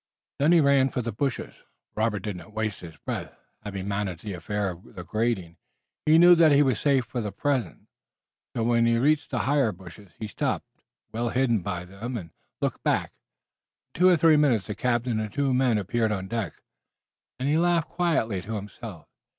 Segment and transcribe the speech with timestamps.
[0.39, 1.53] Then he ran for the bushes.
[1.93, 3.35] Robert did not waste his breath.
[3.63, 5.57] Having managed the affair of the grating,
[6.07, 7.87] he knew that he was safe for the present.
[8.55, 10.65] So, when he reached the higher bushes, he stopped,
[11.11, 13.13] well hidden by them, and looked back.
[13.93, 16.63] In two or three minutes the captain and the two men appeared on the deck,
[17.39, 19.07] and he laughed quietly to himself.